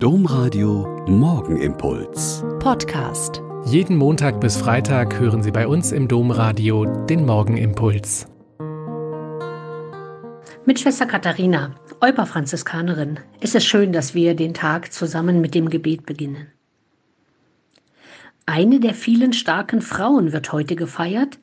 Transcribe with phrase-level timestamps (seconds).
[0.00, 2.44] Domradio Morgenimpuls.
[2.60, 3.42] Podcast.
[3.64, 8.28] Jeden Montag bis Freitag hören Sie bei uns im Domradio den Morgenimpuls.
[10.64, 16.06] Mit Schwester Katharina, Euper-Franziskanerin, ist es schön, dass wir den Tag zusammen mit dem Gebet
[16.06, 16.46] beginnen.
[18.46, 21.40] Eine der vielen starken Frauen wird heute gefeiert,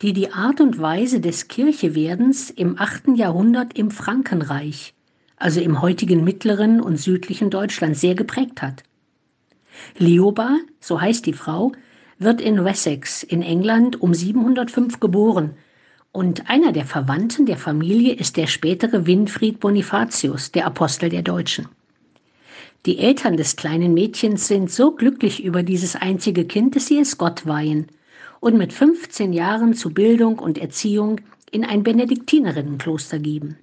[0.00, 3.08] die die Art und Weise des Kirchewerdens im 8.
[3.16, 4.94] Jahrhundert im Frankenreich
[5.38, 8.82] also im heutigen mittleren und südlichen Deutschland, sehr geprägt hat.
[9.96, 11.72] Lioba, so heißt die Frau,
[12.18, 15.54] wird in Wessex in England um 705 geboren
[16.12, 21.68] und einer der Verwandten der Familie ist der spätere Winfried Bonifatius, der Apostel der Deutschen.
[22.86, 27.18] Die Eltern des kleinen Mädchens sind so glücklich über dieses einzige Kind, dass sie es
[27.18, 27.88] Gott weihen
[28.40, 31.20] und mit 15 Jahren zu Bildung und Erziehung
[31.50, 33.58] in ein Benediktinerinnenkloster geben.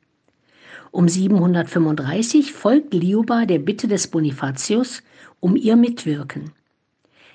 [0.95, 5.03] Um 735 folgt Lioba der Bitte des Bonifatius
[5.41, 6.53] um ihr Mitwirken.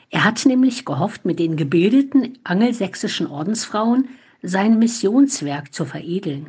[0.09, 4.09] Er hat nämlich gehofft, mit den gebildeten angelsächsischen Ordensfrauen
[4.41, 6.47] sein Missionswerk zu veredeln.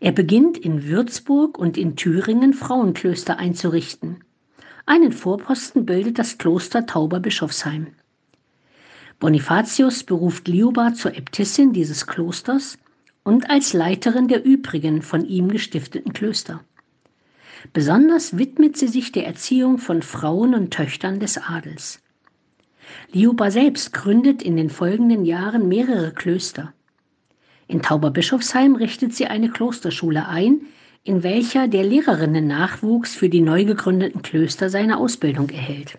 [0.00, 4.24] Er beginnt in Würzburg und in Thüringen Frauenklöster einzurichten.
[4.86, 7.88] Einen Vorposten bildet das Kloster Tauberbischofsheim.
[9.20, 12.78] Bonifatius beruft Lioba zur Äbtissin dieses Klosters
[13.24, 16.60] und als Leiterin der übrigen von ihm gestifteten Klöster.
[17.72, 22.02] Besonders widmet sie sich der Erziehung von Frauen und Töchtern des Adels.
[23.12, 26.72] Liuba selbst gründet in den folgenden Jahren mehrere Klöster.
[27.68, 30.62] In Tauberbischofsheim richtet sie eine Klosterschule ein,
[31.04, 35.98] in welcher der Lehrerinnen-Nachwuchs für die neu gegründeten Klöster seine Ausbildung erhält.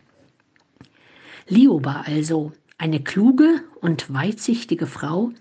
[1.48, 5.32] Lioba also, eine kluge und weitsichtige Frau,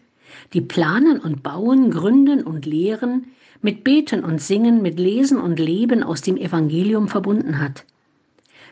[0.52, 3.26] die planen und bauen, gründen und lehren,
[3.60, 7.84] mit Beten und Singen, mit Lesen und Leben aus dem Evangelium verbunden hat.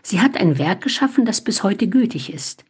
[0.03, 2.65] Sie hat ein Werk geschaffen, das bis heute gültig ist.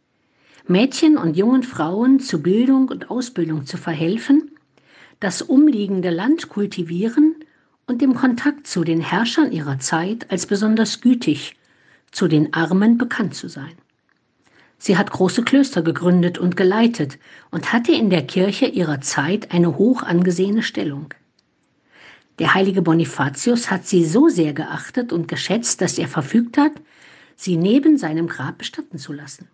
[0.66, 4.50] Mädchen und jungen Frauen zu Bildung und Ausbildung zu verhelfen,
[5.18, 7.34] das umliegende Land kultivieren
[7.86, 11.56] und im Kontakt zu den Herrschern ihrer Zeit als besonders gütig,
[12.12, 13.72] zu den Armen bekannt zu sein.
[14.82, 17.18] Sie hat große Klöster gegründet und geleitet
[17.50, 21.12] und hatte in der Kirche ihrer Zeit eine hoch angesehene Stellung.
[22.38, 26.72] Der heilige Bonifatius hat sie so sehr geachtet und geschätzt, dass er verfügt hat,
[27.36, 29.48] sie neben seinem Grab bestatten zu lassen.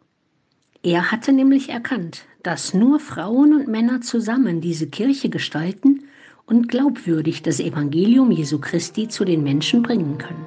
[0.84, 6.04] Er hatte nämlich erkannt, dass nur Frauen und Männer zusammen diese Kirche gestalten
[6.47, 10.47] und glaubwürdig das Evangelium Jesu Christi zu den Menschen bringen können.